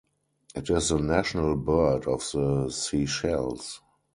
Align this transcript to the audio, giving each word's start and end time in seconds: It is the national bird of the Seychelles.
It 0.55 0.67
is 0.71 0.89
the 0.89 0.97
national 0.97 1.55
bird 1.57 2.07
of 2.07 2.21
the 2.33 2.71
Seychelles. 2.71 3.81